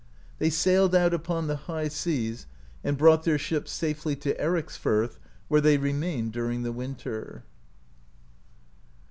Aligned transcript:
They 0.39 0.49
sailed 0.49 0.95
out 0.95 1.13
upon 1.13 1.45
the 1.45 1.55
high 1.67 1.87
seas, 1.87 2.47
and 2.83 2.97
brought 2.97 3.21
their 3.21 3.37
ship 3.37 3.67
safely 3.67 4.15
to 4.15 4.33
Ericsfirth, 4.41 5.19
where 5.47 5.61
they 5.61 5.77
remained 5.77 6.31
during 6.31 6.63
the 6.63 6.71
winter. 6.71 7.43